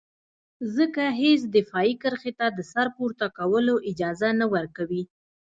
[0.75, 5.03] ځکه هېڅ دفاعي کرښې ته د سر پورته کولو اجازه نه ورکوي.